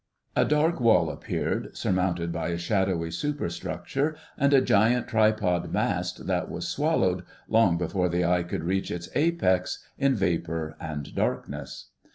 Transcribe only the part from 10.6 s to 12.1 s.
and darkness.